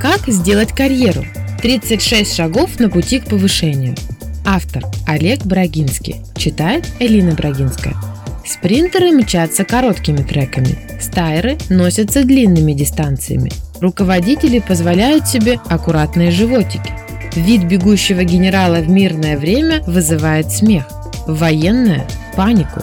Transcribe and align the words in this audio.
Как 0.00 0.26
сделать 0.28 0.72
карьеру? 0.72 1.24
36 1.62 2.36
шагов 2.36 2.78
на 2.78 2.90
пути 2.90 3.18
к 3.18 3.26
повышению. 3.26 3.94
Автор 4.44 4.84
Олег 5.06 5.44
Брагинский. 5.44 6.16
Читает 6.36 6.86
Элина 7.00 7.32
Брагинская. 7.32 7.94
Спринтеры 8.44 9.10
мчатся 9.12 9.64
короткими 9.64 10.18
треками. 10.18 10.78
Стайеры 11.00 11.56
носятся 11.70 12.24
длинными 12.24 12.72
дистанциями. 12.74 13.50
Руководители 13.80 14.58
позволяют 14.58 15.26
себе 15.26 15.58
аккуратные 15.68 16.30
животики. 16.30 16.92
Вид 17.34 17.64
бегущего 17.64 18.22
генерала 18.22 18.76
в 18.76 18.88
мирное 18.88 19.36
время 19.38 19.82
вызывает 19.86 20.52
смех. 20.52 20.86
В 21.26 21.38
военное– 21.38 22.06
панику. 22.36 22.82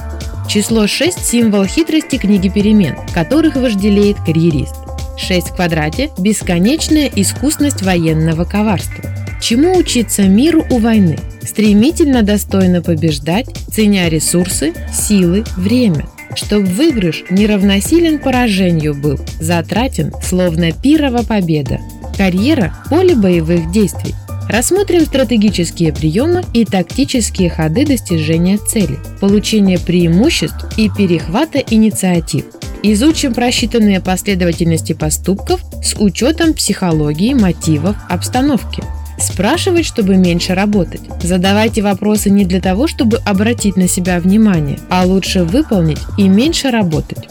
Число 0.50 0.88
6– 0.88 1.18
символ 1.26 1.66
хитрости 1.66 2.18
книги 2.18 2.50
перемен, 2.50 2.98
которых 3.14 3.56
вожделеет 3.56 4.18
карьерист. 4.18 4.83
6 5.18 5.50
в 5.50 5.56
квадрате– 5.56 6.10
бесконечная 6.18 7.10
искусность 7.16 7.82
военного 7.82 8.44
коварства. 8.46 9.04
Чему 9.42 9.76
учиться 9.78 10.24
миру 10.24 10.66
у 10.70 10.80
войны? 10.80 11.18
Стремительно 11.42 12.24
достойно 12.24 12.82
побеждать, 12.82 13.48
ценя 13.72 14.10
ресурсы, 14.10 14.74
силы, 14.94 15.44
время. 15.58 16.08
Чтоб 16.36 16.64
выигрыш 16.64 17.26
не 17.30 17.46
равносилен 17.46 18.20
поражению 18.20 18.96
был, 18.96 19.20
затратен, 19.40 20.14
словно 20.24 20.72
пирова 20.72 21.24
победа. 21.24 21.80
Карьера– 22.18 22.74
поле 22.90 23.16
боевых 23.16 23.72
действий. 23.72 24.16
Рассмотрим 24.50 25.06
стратегические 25.06 25.94
приемы 25.94 26.44
и 26.54 26.66
тактические 26.66 27.50
ходы 27.50 27.86
достижения 27.86 28.58
цели, 28.58 28.98
получения 29.20 29.80
преимуществ 29.80 30.66
и 30.78 30.90
перехвата 30.90 31.60
инициатив. 31.60 32.46
Изучим 32.86 33.34
просчитанные 33.34 34.02
последовательности 34.02 34.92
поступков 34.92 35.62
с 35.82 35.96
учетом 35.98 36.54
психологии, 36.54 37.34
мотивов, 37.34 37.96
обстановки. 38.10 38.84
Спрашивать, 39.18 39.86
чтобы 39.86 40.18
меньше 40.18 40.54
работать. 40.54 41.00
Задавайте 41.22 41.82
вопросы 41.82 42.30
не 42.30 42.44
для 42.44 42.60
того, 42.60 42.88
чтобы 42.88 43.20
обратить 43.20 43.78
на 43.78 43.88
себя 43.88 44.20
внимание, 44.20 44.80
а 44.90 45.06
лучше 45.06 45.46
выполнить 45.46 46.02
и 46.18 46.28
меньше 46.28 46.72
работать. 46.72 47.30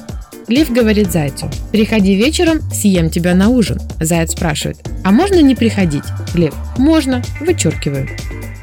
Лев 0.48 0.70
говорит 0.70 1.12
Зайцу, 1.12 1.50
приходи 1.70 2.14
вечером, 2.14 2.60
съем 2.72 3.10
тебя 3.10 3.34
на 3.34 3.50
ужин. 3.50 3.78
Заяц 4.00 4.32
спрашивает, 4.32 4.78
а 5.04 5.10
можно 5.10 5.42
не 5.42 5.54
приходить? 5.54 6.04
Лев, 6.34 6.54
можно, 6.78 7.22
вычеркиваю. 7.40 8.08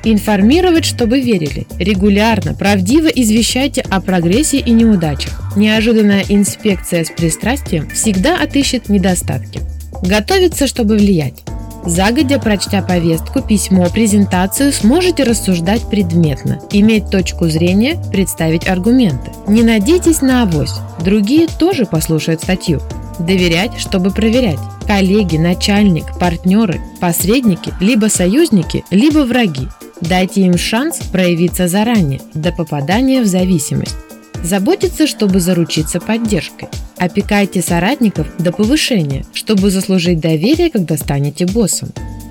Информировать, 0.03 0.85
чтобы 0.85 1.19
верили. 1.19 1.67
Регулярно, 1.77 2.53
правдиво 2.53 3.07
извещайте 3.07 3.81
о 3.81 3.99
прогрессе 3.99 4.59
и 4.59 4.71
неудачах. 4.71 5.53
Неожиданная 5.55 6.23
инспекция 6.29 7.03
с 7.03 7.09
пристрастием 7.09 7.89
всегда 7.89 8.37
отыщет 8.41 8.87
недостатки. 8.87 9.59
Готовиться, 10.01 10.67
чтобы 10.67 10.95
влиять. 10.95 11.43
Загодя 11.85 12.39
прочтя 12.39 12.81
повестку, 12.81 13.41
письмо, 13.41 13.87
презентацию, 13.89 14.73
сможете 14.73 15.23
рассуждать 15.23 15.89
предметно, 15.89 16.59
иметь 16.71 17.09
точку 17.09 17.47
зрения, 17.47 17.97
представить 18.11 18.67
аргументы. 18.67 19.31
Не 19.47 19.63
надейтесь 19.63 20.21
на 20.21 20.43
авось, 20.43 20.73
другие 21.03 21.47
тоже 21.47 21.85
послушают 21.85 22.41
статью. 22.41 22.81
Доверять, 23.19 23.77
чтобы 23.77 24.11
проверять. 24.11 24.59
Коллеги, 24.87 25.37
начальник, 25.37 26.17
партнеры, 26.19 26.81
посредники, 26.99 27.73
либо 27.79 28.07
союзники, 28.07 28.83
либо 28.91 29.19
враги. 29.19 29.67
Дайте 30.01 30.41
им 30.41 30.57
шанс 30.57 30.97
проявиться 31.11 31.67
заранее, 31.67 32.21
до 32.33 32.51
попадания 32.51 33.21
в 33.21 33.25
зависимость. 33.25 33.95
Заботиться, 34.43 35.05
чтобы 35.07 35.41
заручиться 35.41 35.99
поддержкой. 35.99 36.69
Опекайте 36.97 37.61
соратников 37.61 38.27
до 38.37 38.51
повышения, 38.53 39.25
чтобы 39.33 39.69
заслужить 39.69 40.19
доверие, 40.19 40.69
когда 40.69 40.95
станете 40.95 41.45
боссом. 41.45 41.89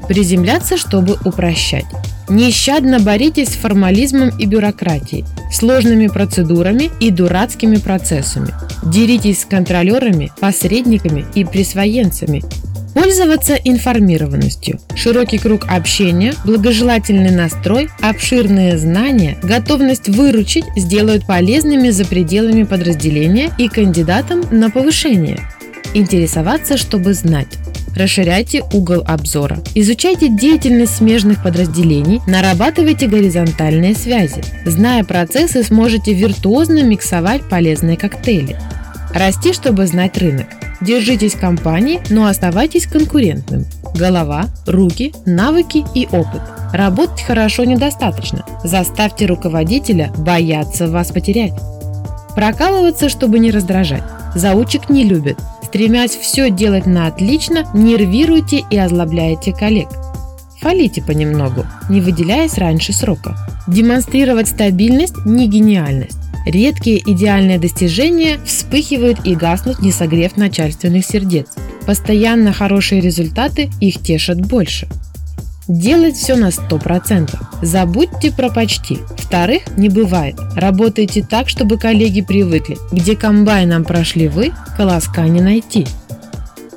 Приземляться, 0.08 0.78
чтобы 0.78 1.18
упрощать. 1.24 1.84
Нещадно 2.30 3.00
боритесь 3.00 3.48
с 3.48 3.56
формализмом 3.56 4.30
и 4.38 4.46
бюрократией, 4.46 5.24
сложными 5.50 6.08
процедурами 6.08 6.90
и 7.00 7.10
дурацкими 7.10 7.76
процессами. 7.76 8.54
Деритесь 8.84 9.42
с 9.42 9.44
контролерами, 9.44 10.30
посредниками 10.40 11.26
и 11.34 11.44
присвоенцами, 11.44 12.42
Пользоваться 12.98 13.54
информированностью. 13.54 14.80
Широкий 14.96 15.38
круг 15.38 15.66
общения, 15.68 16.34
благожелательный 16.44 17.30
настрой, 17.30 17.90
обширные 18.00 18.76
знания, 18.76 19.38
готовность 19.40 20.08
выручить 20.08 20.64
сделают 20.74 21.24
полезными 21.24 21.90
за 21.90 22.04
пределами 22.04 22.64
подразделения 22.64 23.52
и 23.56 23.68
кандидатам 23.68 24.42
на 24.50 24.68
повышение. 24.68 25.38
Интересоваться, 25.94 26.76
чтобы 26.76 27.14
знать. 27.14 27.46
Расширяйте 27.94 28.64
угол 28.72 29.04
обзора. 29.06 29.60
Изучайте 29.76 30.28
деятельность 30.28 30.96
смежных 30.96 31.40
подразделений, 31.40 32.20
нарабатывайте 32.26 33.06
горизонтальные 33.06 33.94
связи. 33.94 34.42
Зная 34.64 35.04
процессы, 35.04 35.62
сможете 35.62 36.14
виртуозно 36.14 36.82
миксовать 36.82 37.48
полезные 37.48 37.96
коктейли. 37.96 38.56
Расти, 39.14 39.52
чтобы 39.52 39.86
знать 39.86 40.18
рынок. 40.18 40.48
Держитесь 40.80 41.34
компании, 41.34 42.00
но 42.08 42.26
оставайтесь 42.26 42.86
конкурентным. 42.86 43.66
Голова, 43.94 44.46
руки, 44.66 45.12
навыки 45.26 45.84
и 45.94 46.06
опыт. 46.06 46.40
Работать 46.72 47.22
хорошо 47.22 47.64
недостаточно. 47.64 48.44
Заставьте 48.62 49.26
руководителя 49.26 50.12
бояться 50.18 50.86
вас 50.86 51.08
потерять. 51.08 51.54
Прокалываться, 52.34 53.08
чтобы 53.08 53.38
не 53.38 53.50
раздражать. 53.50 54.04
Заучек 54.34 54.88
не 54.88 55.04
любят. 55.04 55.38
Стремясь 55.64 56.16
все 56.16 56.50
делать 56.50 56.86
на 56.86 57.06
отлично, 57.06 57.64
нервируйте 57.74 58.64
и 58.70 58.78
озлобляете 58.78 59.52
коллег. 59.52 59.88
Фалите 60.60 61.02
понемногу, 61.02 61.64
не 61.88 62.00
выделяясь 62.00 62.58
раньше 62.58 62.92
срока. 62.92 63.36
Демонстрировать 63.66 64.48
стабильность– 64.48 65.14
не 65.24 65.48
гениальность. 65.48 66.27
Редкие 66.48 67.02
идеальные 67.04 67.58
достижения 67.58 68.38
вспыхивают 68.42 69.26
и 69.26 69.34
гаснут, 69.34 69.80
не 69.80 69.92
согрев 69.92 70.38
начальственных 70.38 71.04
сердец. 71.04 71.48
Постоянно 71.84 72.54
хорошие 72.54 73.02
результаты 73.02 73.68
их 73.82 74.00
тешат 74.00 74.40
больше. 74.40 74.88
Делать 75.68 76.16
все 76.16 76.36
на 76.36 76.48
100%. 76.48 77.36
Забудьте 77.60 78.32
про 78.32 78.48
почти. 78.48 78.98
Вторых 79.18 79.76
не 79.76 79.90
бывает. 79.90 80.36
Работайте 80.56 81.22
так, 81.22 81.50
чтобы 81.50 81.76
коллеги 81.76 82.22
привыкли. 82.22 82.78
Где 82.92 83.14
комбайном 83.14 83.84
прошли 83.84 84.28
вы, 84.28 84.54
колоска 84.78 85.28
не 85.28 85.42
найти. 85.42 85.86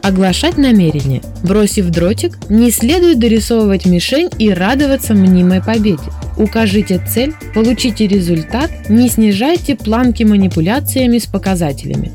Оглашать 0.01 0.57
намерение. 0.57 1.21
Бросив 1.43 1.89
дротик, 1.89 2.37
не 2.49 2.71
следует 2.71 3.19
дорисовывать 3.19 3.85
мишень 3.85 4.29
и 4.39 4.49
радоваться 4.49 5.13
мнимой 5.13 5.61
победе. 5.61 6.01
Укажите 6.37 7.03
цель, 7.07 7.33
получите 7.53 8.07
результат, 8.07 8.71
не 8.89 9.09
снижайте 9.09 9.75
планки 9.75 10.23
манипуляциями 10.23 11.19
с 11.19 11.27
показателями. 11.27 12.11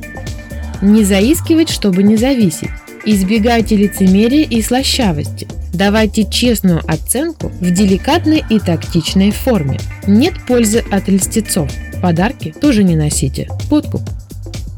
Не 0.83 1.05
заискивать, 1.05 1.71
чтобы 1.71 2.03
не 2.03 2.17
зависеть. 2.17 2.71
Избегайте 3.05 3.77
лицемерия 3.77 4.45
и 4.45 4.61
слащавости. 4.63 5.47
Давайте 5.73 6.25
честную 6.25 6.81
оценку 6.89 7.53
в 7.61 7.71
деликатной 7.71 8.43
и 8.51 8.59
тактичной 8.59 9.31
форме. 9.31 9.79
Нет 10.07 10.35
пользы 10.49 10.83
от 10.91 11.09
льстецов. 11.09 11.71
Подарки 12.03 12.53
тоже 12.61 12.83
не 12.83 12.97
носите. 12.97 13.49
Подкуп. 13.71 14.03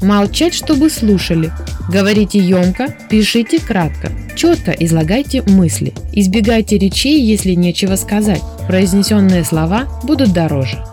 Молчать, 0.01 0.53
чтобы 0.53 0.89
слушали. 0.89 1.51
Говорите 1.89 2.39
емко, 2.39 2.95
пишите 3.09 3.59
кратко. 3.59 4.11
Четко 4.35 4.71
излагайте 4.71 5.41
мысли. 5.41 5.93
Избегайте 6.13 6.77
речей, 6.77 7.21
если 7.21 7.53
нечего 7.53 7.95
сказать. 7.95 8.41
Произнесенные 8.67 9.43
слова 9.43 9.87
будут 10.03 10.31
дороже. 10.31 10.83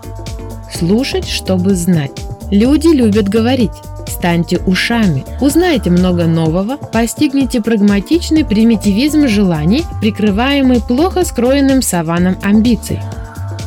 Слушать, 0.75 1.29
чтобы 1.29 1.75
знать. 1.75 2.11
Люди 2.51 2.89
любят 2.89 3.29
говорить. 3.29 3.71
Станьте 4.09 4.59
ушами, 4.67 5.25
узнайте 5.41 5.91
много 5.91 6.27
нового, 6.27 6.77
постигните 6.77 7.61
прагматичный 7.61 8.45
примитивизм 8.45 9.29
желаний, 9.29 9.85
прикрываемый 10.01 10.81
плохо 10.81 11.25
скроенным 11.25 11.83
саваном 11.83 12.37
амбиций. 12.43 12.99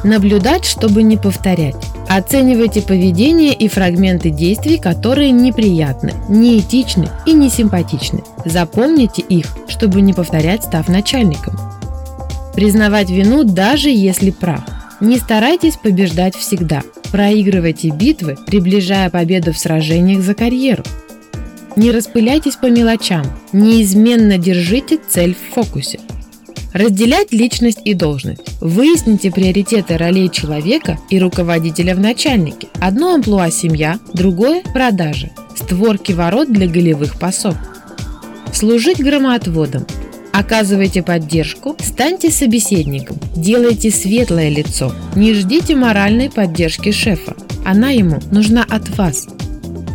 Наблюдать, 0.03 0.65
чтобы 0.65 1.03
не 1.03 1.17
повторять. 1.17 1.75
Оценивайте 2.09 2.81
поведение 2.81 3.53
и 3.53 3.67
фрагменты 3.67 4.31
действий, 4.31 4.79
которые 4.79 5.29
неприятны, 5.29 6.13
неэтичны 6.27 7.07
и 7.27 7.33
несимпатичны. 7.33 8.23
Запомните 8.45 9.21
их, 9.21 9.45
чтобы 9.67 10.01
не 10.01 10.13
повторять, 10.13 10.63
став 10.63 10.87
начальником. 10.87 11.55
Признавать 12.55 13.11
вину, 13.11 13.43
даже 13.43 13.89
если 13.89 14.31
прав. 14.31 14.61
Не 14.99 15.19
старайтесь 15.19 15.77
побеждать 15.77 16.35
всегда. 16.35 16.81
Проигрывайте 17.11 17.89
битвы, 17.89 18.37
приближая 18.47 19.11
победу 19.11 19.53
в 19.53 19.59
сражениях 19.59 20.21
за 20.21 20.33
карьеру. 20.33 20.83
Не 21.75 21.91
распыляйтесь 21.91 22.55
по 22.55 22.65
мелочам. 22.71 23.23
Неизменно 23.53 24.39
держите 24.39 24.97
цель 25.07 25.35
в 25.35 25.53
фокусе. 25.53 25.99
Разделять 26.73 27.31
личность 27.31 27.79
и 27.83 27.93
должность. 27.93 28.41
Выясните 28.61 29.31
приоритеты 29.31 29.97
ролей 29.97 30.29
человека 30.29 30.99
и 31.09 31.19
руководителя 31.19 31.95
в 31.95 31.99
начальнике. 31.99 32.67
Одно 32.79 33.15
амплуа– 33.15 33.49
семья, 33.51 33.99
другое– 34.13 34.61
продажи. 34.73 35.31
Створки 35.55 36.11
ворот 36.11 36.51
для 36.51 36.67
голевых 36.67 37.19
пасов. 37.19 37.55
Служить 38.53 39.03
громоотводом. 39.03 39.85
Оказывайте 40.31 41.01
поддержку, 41.01 41.75
станьте 41.79 42.29
собеседником, 42.29 43.17
делайте 43.35 43.89
светлое 43.89 44.49
лицо. 44.49 44.93
Не 45.15 45.33
ждите 45.33 45.75
моральной 45.75 46.29
поддержки 46.29 46.91
шефа. 46.91 47.35
Она 47.65 47.89
ему 47.89 48.19
нужна 48.31 48.63
от 48.69 48.95
вас. 48.95 49.27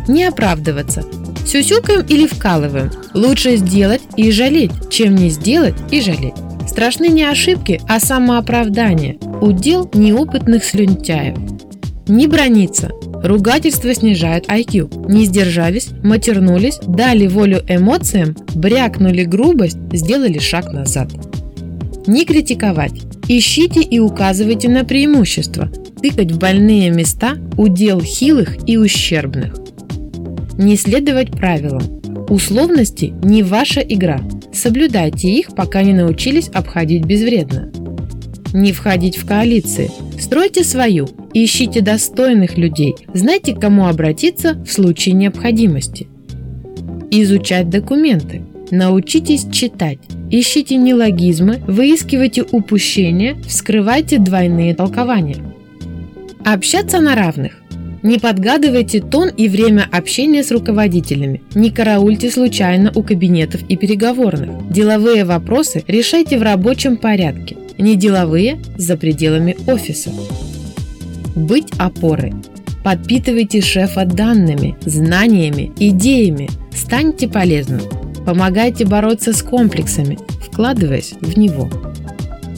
Не 0.07 0.25
оправдываться. 0.25 1.03
Сюсюкаем 1.45 2.05
или 2.07 2.27
вкалываем. 2.27 2.91
Лучше 3.13 3.55
сделать 3.55 4.01
и 4.17 4.31
жалеть, 4.31 4.71
чем 4.89 5.15
не 5.15 5.29
сделать 5.29 5.75
и 5.89 6.01
жалеть. 6.01 6.33
Страшны 6.75 7.07
не 7.07 7.23
ошибки, 7.23 7.79
а 7.87 8.01
самооправдание. 8.01 9.17
Удел 9.39 9.89
неопытных 9.93 10.65
слюнтяев. 10.65 11.37
Не 12.09 12.27
брониться. 12.27 12.91
Ругательства 13.23 13.93
снижают 13.93 14.47
IQ. 14.47 15.09
Не 15.09 15.23
сдержались, 15.23 15.87
матернулись, 16.03 16.79
дали 16.85 17.27
волю 17.27 17.63
эмоциям, 17.69 18.35
брякнули 18.55 19.23
грубость, 19.23 19.77
сделали 19.93 20.37
шаг 20.37 20.73
назад. 20.73 21.11
Не 22.07 22.25
критиковать. 22.25 23.03
Ищите 23.29 23.81
и 23.81 23.99
указывайте 23.99 24.67
на 24.67 24.83
преимущества. 24.83 25.71
Тыкать 26.01 26.33
в 26.33 26.39
больные 26.39 26.89
места– 26.89 27.35
удел 27.57 28.01
хилых 28.01 28.57
и 28.67 28.75
ущербных. 28.75 29.55
Не 30.57 30.75
следовать 30.75 31.31
правилам. 31.31 32.01
Условности 32.27 33.13
не 33.23 33.43
ваша 33.43 33.79
игра. 33.79 34.19
Соблюдайте 34.55 35.29
их, 35.29 35.53
пока 35.53 35.83
не 35.83 35.93
научились 35.93 36.47
обходить 36.47 37.05
безвредно. 37.05 37.71
Не 38.53 38.71
входить 38.71 39.17
в 39.17 39.27
коалиции. 39.27 39.91
Стройте 40.17 40.63
свою, 40.63 41.09
ищите 41.33 41.81
достойных 41.81 42.57
людей, 42.57 42.95
знайте, 43.13 43.53
к 43.53 43.59
кому 43.59 43.87
обратиться 43.87 44.53
в 44.53 44.71
случае 44.71 45.13
необходимости. 45.13 46.07
Изучать 47.11 47.69
документы. 47.69 48.43
Научитесь 48.71 49.45
читать. 49.51 49.99
Ищите 50.31 50.77
нелогизмы, 50.77 51.61
выискивайте 51.67 52.43
упущения, 52.49 53.35
вскрывайте 53.45 54.19
двойные 54.19 54.73
толкования. 54.73 55.37
Общаться 56.45 56.99
на 56.99 57.15
равных. 57.15 57.61
Не 58.05 58.19
подгадывайте 58.19 59.01
тон 59.01 59.29
и 59.29 59.49
время 59.49 59.89
общения 59.91 60.43
с 60.43 60.51
руководителями. 60.51 61.41
Не 61.55 61.71
караульте 61.71 62.29
случайно 62.29 62.91
у 62.93 63.01
кабинетов 63.01 63.63
и 63.67 63.75
переговорных. 63.75 64.69
Деловые 64.71 65.25
вопросы 65.25 65.83
решайте 65.87 66.37
в 66.37 66.43
рабочем 66.43 66.97
порядке. 66.97 67.57
Не 67.79 67.95
деловые– 67.95 68.59
за 68.77 68.95
пределами 68.95 69.57
офиса. 69.65 70.11
Быть 71.35 71.71
опорой. 71.79 72.35
Подпитывайте 72.83 73.61
шефа 73.61 74.05
данными, 74.05 74.77
знаниями, 74.85 75.71
идеями. 75.79 76.47
Станьте 76.75 77.27
полезным. 77.27 77.81
Помогайте 78.23 78.85
бороться 78.85 79.33
с 79.33 79.41
комплексами, 79.41 80.19
вкладываясь 80.43 81.15
в 81.21 81.39
него. 81.39 81.71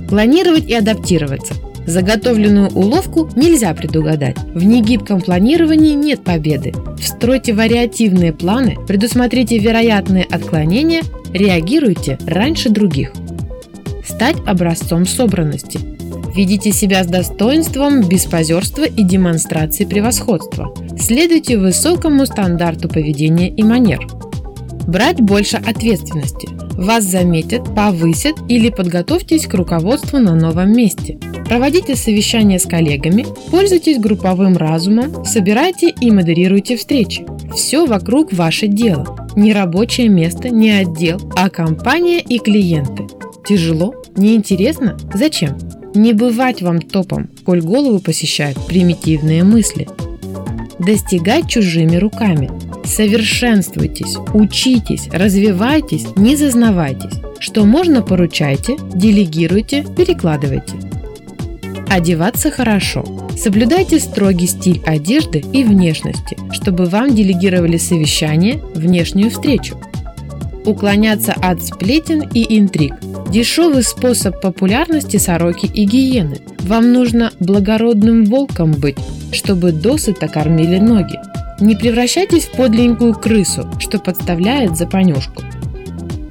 Планировать 0.10 0.70
и 0.70 0.74
адаптироваться. 0.74 1.54
Заготовленную 1.88 2.70
уловку 2.72 3.30
нельзя 3.36 3.74
предугадать. 3.74 4.36
В 4.54 4.62
негибком 4.64 5.22
планировании 5.22 5.94
нет 5.94 6.22
победы. 6.22 6.74
Встройте 7.00 7.54
вариативные 7.54 8.34
планы, 8.34 8.78
предусмотрите 8.86 9.58
вероятные 9.58 10.26
отклонения, 10.26 11.02
реагируйте 11.32 12.20
раньше 12.28 12.70
других. 12.70 13.14
Стать 14.06 14.36
образцом 14.46 15.06
собранности. 15.06 15.80
Ведите 16.36 16.72
себя 16.72 17.04
с 17.04 17.08
достоинством, 17.08 18.08
без 18.08 18.26
позерства 18.26 18.84
и 18.84 19.04
демонстрации 19.04 19.86
превосходства. 19.86 20.74
Следуйте 21.00 21.58
высокому 21.58 22.26
стандарту 22.26 22.90
поведения 22.90 23.50
и 23.50 23.64
манер– 23.64 24.06
брать 24.88 25.22
больше 25.22 25.58
ответственности. 25.58 26.50
Вас 26.74 27.04
заметят, 27.04 27.76
повысят 27.76 28.36
или 28.48 28.70
подготовьтесь 28.70 29.46
к 29.46 29.54
руководству 29.54 30.18
на 30.20 30.36
новом 30.36 30.72
месте. 30.72 31.20
Проводите 31.48 31.96
совещания 31.96 32.60
с 32.60 32.66
коллегами, 32.66 33.26
пользуйтесь 33.50 34.00
групповым 34.00 34.58
разумом, 34.58 35.24
собирайте 35.24 35.90
и 35.90 36.12
модерируйте 36.12 36.76
встречи. 36.76 37.26
Все 37.56 37.86
вокруг 37.86 38.34
ваше 38.34 38.68
дело. 38.68 39.30
Не 39.36 39.54
рабочее 39.54 40.10
место, 40.10 40.50
не 40.50 40.72
отдел, 40.72 41.20
а 41.36 41.50
компания 41.50 42.20
и 42.20 42.40
клиенты. 42.40 43.08
Тяжело? 43.48 43.94
Неинтересно? 44.16 44.98
Зачем? 45.14 45.58
Не 45.96 46.14
бывать 46.14 46.62
вам 46.62 46.82
топом, 46.82 47.30
коль 47.46 47.62
голову 47.62 48.00
посещают 48.00 48.58
примитивные 48.68 49.44
мысли. 49.44 49.88
Достигать 50.80 51.50
чужими 51.50 51.96
руками– 51.96 52.52
Совершенствуйтесь, 52.88 54.16
учитесь, 54.34 55.10
развивайтесь, 55.12 56.06
не 56.16 56.36
зазнавайтесь. 56.36 57.20
Что 57.40 57.66
можно, 57.66 58.02
поручайте, 58.02 58.78
делегируйте, 58.96 59.86
перекладывайте. 59.96 60.87
Одеваться 61.90 62.52
хорошо. 62.52 63.06
Соблюдайте 63.38 64.00
строгий 64.00 64.48
стиль 64.48 64.82
одежды 64.86 65.40
и 65.54 65.64
внешности, 65.64 66.38
чтобы 66.52 66.86
вам 66.86 67.16
делегировали 67.16 67.78
совещание, 67.78 68.62
внешнюю 68.76 69.32
встречу. 69.32 69.80
Уклоняться 70.66 71.34
от 71.34 71.64
сплетен 71.64 72.30
и 72.34 72.58
интриг. 72.60 72.94
Дешевый 73.32 73.84
способ 73.84 74.42
популярности 74.42 75.18
сороки 75.18 75.66
и 75.66 75.86
гиены. 75.86 76.40
Вам 76.60 76.92
нужно 76.92 77.32
благородным 77.40 78.26
волком 78.26 78.74
быть, 78.74 78.98
чтобы 79.32 79.72
досыта 79.72 80.28
кормили 80.28 80.80
ноги. 80.80 81.18
Не 81.62 81.76
превращайтесь 81.76 82.46
в 82.46 82.52
подленькую 82.52 83.14
крысу, 83.14 83.70
что 83.80 84.00
подставляет 84.00 84.76
за 84.78 84.88
понюшку. 84.88 85.42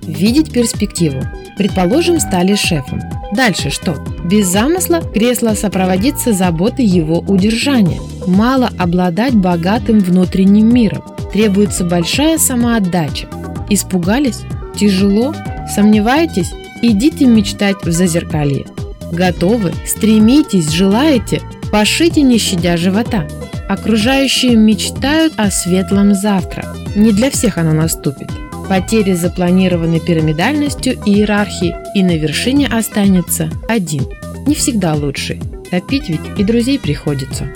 Видеть 0.06 0.52
перспективу. 0.52 1.22
Предположим, 1.58 2.20
стали 2.20 2.54
шефом. 2.54 3.00
Дальше 3.32 3.70
что? 3.70 3.96
Без 4.24 4.46
замысла 4.46 5.00
кресло 5.00 5.54
сопроводится 5.54 6.32
заботой 6.32 6.84
его 6.84 7.18
удержания. 7.20 8.00
Мало 8.26 8.70
обладать 8.78 9.34
богатым 9.34 9.98
внутренним 9.98 10.72
миром. 10.72 11.02
Требуется 11.32 11.84
большая 11.84 12.38
самоотдача. 12.38 13.28
Испугались? 13.68 14.40
Тяжело? 14.76 15.34
Сомневаетесь? 15.74 16.52
Идите 16.82 17.26
мечтать 17.26 17.76
в 17.84 17.90
зазеркалье. 17.90 18.66
Готовы? 19.12 19.72
Стремитесь, 19.86 20.70
желаете? 20.70 21.40
Пошите, 21.72 22.22
не 22.22 22.38
щадя 22.38 22.76
живота. 22.76 23.26
Окружающие 23.68 24.54
мечтают 24.54 25.32
о 25.36 25.50
светлом 25.50 26.14
завтра. 26.14 26.64
Не 26.94 27.12
для 27.12 27.30
всех 27.30 27.58
оно 27.58 27.72
наступит. 27.72 28.28
Потери 28.68 29.12
запланированы 29.12 30.00
пирамидальностью 30.00 30.94
и 31.04 31.14
иерархией, 31.14 31.74
и 31.94 32.02
на 32.02 32.16
вершине 32.16 32.66
останется 32.66 33.48
один. 33.68 34.06
Не 34.46 34.54
всегда 34.54 34.94
лучший. 34.94 35.40
Топить 35.70 36.08
ведь 36.08 36.20
и 36.36 36.44
друзей 36.44 36.78
приходится. 36.78 37.48